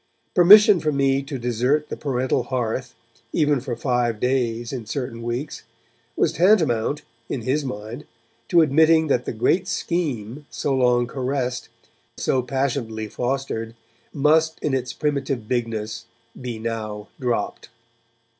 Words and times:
Permission 0.33 0.79
for 0.79 0.91
me 0.91 1.21
to 1.21 1.37
desert 1.37 1.89
the 1.89 1.95
parental 1.95 2.45
hearth, 2.45 2.95
even 3.33 3.59
for 3.61 3.75
five 3.75 4.19
days 4.19 4.73
in 4.73 4.87
certain 4.87 5.21
weeks, 5.21 5.61
was 6.15 6.31
tantamount, 6.33 7.03
in 7.29 7.41
his 7.43 7.63
mind, 7.63 8.07
to 8.47 8.61
admitting 8.63 9.09
that 9.09 9.25
the 9.25 9.31
great 9.31 9.67
scheme, 9.67 10.47
so 10.49 10.73
long 10.73 11.05
caressed, 11.05 11.69
so 12.17 12.41
passionately 12.41 13.07
fostered, 13.07 13.75
must 14.11 14.57
in 14.63 14.73
its 14.73 14.91
primitive 14.91 15.47
bigness 15.47 16.07
be 16.35 16.57
now 16.57 17.07
dropped. 17.19 17.69